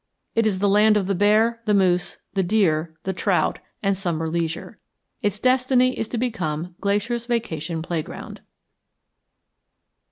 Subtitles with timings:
[0.33, 4.27] It is the land of the bear, the moose, the deer, the trout, and summer
[4.27, 4.79] leisure.
[5.21, 8.41] Its destiny is to become Glacier's vacation playground.